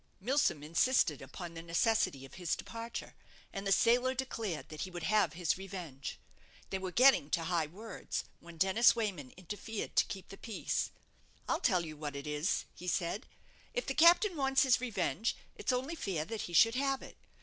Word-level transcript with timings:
Milsom 0.19 0.63
insisted 0.63 1.21
upon 1.21 1.53
the 1.53 1.61
necessity 1.61 2.25
of 2.25 2.33
his 2.33 2.55
departure, 2.55 3.13
and 3.53 3.67
the 3.67 3.71
sailor 3.71 4.15
declared 4.15 4.69
that 4.69 4.81
he 4.81 4.89
would 4.89 5.03
have 5.03 5.33
his 5.33 5.59
revenge. 5.59 6.17
They 6.71 6.79
were 6.79 6.91
getting 6.91 7.29
to 7.29 7.43
high 7.43 7.67
words, 7.67 8.23
when 8.39 8.57
Dennis 8.57 8.95
Wayman 8.95 9.29
interfered 9.37 9.95
to 9.97 10.05
keep 10.05 10.29
the 10.29 10.37
peace. 10.37 10.89
"I'll 11.47 11.59
tell 11.61 11.85
you 11.85 11.95
what 11.95 12.15
it 12.15 12.25
is," 12.25 12.65
he 12.73 12.87
said; 12.87 13.27
"if 13.75 13.85
the 13.85 13.93
captain 13.93 14.35
wants 14.35 14.63
his 14.63 14.81
revenge, 14.81 15.35
it's 15.55 15.71
only 15.71 15.93
fair 15.93 16.25
that 16.25 16.41
he 16.49 16.53
should 16.53 16.73
have 16.73 17.03
it. 17.03 17.17